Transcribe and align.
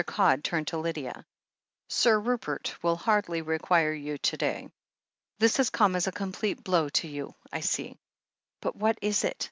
Codd 0.07 0.43
turned 0.43 0.65
to 0.65 0.79
Lydia. 0.79 1.23
"Sir 1.87 2.19
Rupert 2.19 2.75
will 2.81 2.95
hardly 2.95 3.43
require 3.43 3.93
you 3.93 4.17
to 4.17 4.35
day. 4.35 4.67
This 5.37 5.57
has 5.57 5.69
come 5.69 5.95
as 5.95 6.07
a 6.07 6.11
complete 6.11 6.63
blow 6.63 6.89
to 6.89 7.07
you, 7.07 7.35
I 7.53 7.59
see." 7.59 7.99
"But 8.61 8.75
what 8.75 8.97
is 9.03 9.23
it?" 9.23 9.37